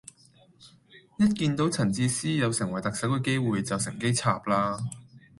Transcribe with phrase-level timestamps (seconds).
[1.19, 4.79] 一見到陳智思有成為特首嘅機會就乘機插啦